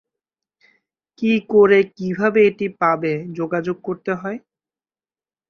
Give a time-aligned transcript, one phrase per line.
[1.19, 4.39] কি করে কীভাবে এটি পাবে যোগাযোগ করতে হয়?